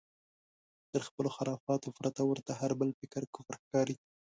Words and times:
تر 0.91 1.01
خپلو 1.07 1.29
خرافاتو 1.35 1.95
پرته 1.97 2.21
ورته 2.25 2.51
هر 2.59 2.71
بل 2.79 2.89
فکر 2.99 3.23
کفر 3.35 3.55
ښکاري. 3.63 3.95